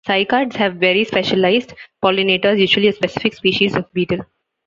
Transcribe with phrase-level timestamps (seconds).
[0.07, 4.25] Cycads have very specialized pollinators, usually a specific species of beetle.